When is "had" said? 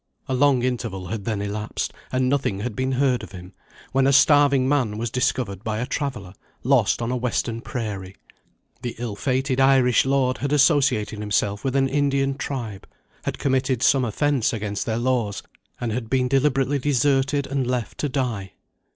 1.09-1.25, 2.61-2.75, 10.39-10.51, 13.25-13.37, 15.91-16.09